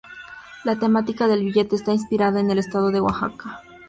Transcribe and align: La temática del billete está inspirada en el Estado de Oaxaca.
La 0.63 0.79
temática 0.79 1.27
del 1.27 1.41
billete 1.43 1.75
está 1.75 1.93
inspirada 1.93 2.39
en 2.39 2.49
el 2.49 2.57
Estado 2.57 2.89
de 2.89 2.99
Oaxaca. 3.01 3.61